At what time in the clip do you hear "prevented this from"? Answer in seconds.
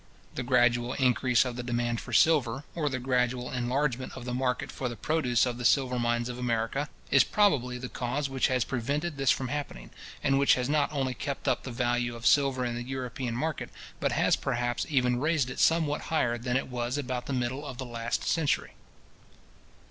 8.63-9.49